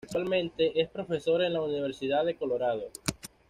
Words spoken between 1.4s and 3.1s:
en la Universidad de Colorado.